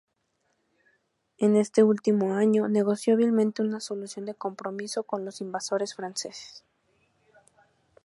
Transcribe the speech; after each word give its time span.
En 1.37 1.55
este 1.55 1.83
último 1.83 2.33
año 2.33 2.67
negoció 2.67 3.13
hábilmente 3.13 3.61
una 3.61 3.79
solución 3.79 4.25
de 4.25 4.33
compromiso 4.33 5.03
con 5.03 5.25
los 5.25 5.41
invasores 5.41 5.93
franceses. 5.93 6.65